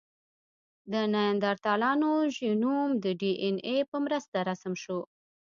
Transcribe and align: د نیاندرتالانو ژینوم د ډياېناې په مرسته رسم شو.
د 0.91 0.93
نیاندرتالانو 1.13 2.11
ژینوم 2.35 2.89
د 3.03 3.05
ډياېناې 3.19 3.77
په 3.89 3.97
مرسته 4.05 4.37
رسم 4.49 4.73
شو. 4.83 4.99